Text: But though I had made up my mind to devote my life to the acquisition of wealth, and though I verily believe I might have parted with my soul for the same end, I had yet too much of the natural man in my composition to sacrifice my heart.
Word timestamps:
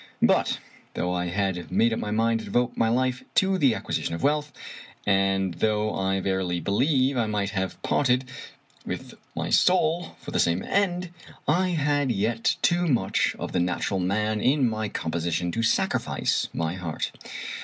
But 0.23 0.57
though 0.95 1.13
I 1.13 1.27
had 1.27 1.71
made 1.71 1.93
up 1.93 1.99
my 1.99 2.09
mind 2.09 2.39
to 2.39 2.45
devote 2.45 2.75
my 2.75 2.89
life 2.89 3.23
to 3.35 3.59
the 3.59 3.75
acquisition 3.75 4.15
of 4.15 4.23
wealth, 4.23 4.51
and 5.05 5.53
though 5.53 5.93
I 5.93 6.19
verily 6.21 6.59
believe 6.59 7.17
I 7.17 7.27
might 7.27 7.51
have 7.51 7.79
parted 7.83 8.25
with 8.83 9.13
my 9.35 9.51
soul 9.51 10.15
for 10.19 10.31
the 10.31 10.39
same 10.39 10.63
end, 10.63 11.11
I 11.47 11.67
had 11.67 12.09
yet 12.11 12.55
too 12.63 12.87
much 12.87 13.35
of 13.37 13.51
the 13.51 13.59
natural 13.59 13.99
man 13.99 14.41
in 14.41 14.67
my 14.67 14.89
composition 14.89 15.51
to 15.51 15.61
sacrifice 15.61 16.49
my 16.51 16.73
heart. 16.73 17.11